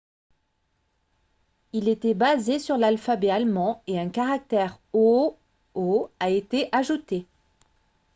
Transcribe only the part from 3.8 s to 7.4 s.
et un caractère «õ/õ» a été ajouté